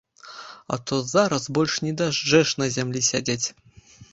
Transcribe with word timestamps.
А 0.77 0.77
то 0.91 0.95
зараз 1.11 1.45
больш 1.57 1.75
не 1.89 1.93
дажджэш 2.01 2.57
на 2.63 2.71
зямлі 2.77 3.07
сядзець! 3.13 3.43